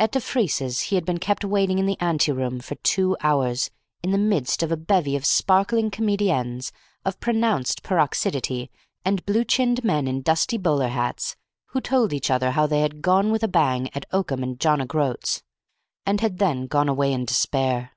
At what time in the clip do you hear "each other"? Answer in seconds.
12.12-12.50